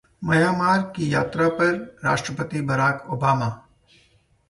[0.23, 1.73] Myanmar की यात्रा पर
[2.03, 3.49] राष्ट्रपति बराक ओबामा